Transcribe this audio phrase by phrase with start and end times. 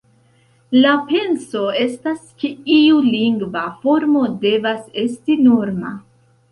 [0.85, 5.99] La penso estas, ke iu lingva formo devas esti norma.